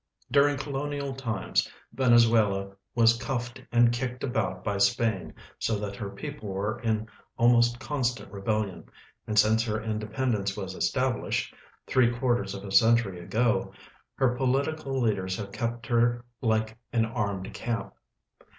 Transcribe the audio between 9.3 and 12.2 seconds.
since her independence was estal)lished, three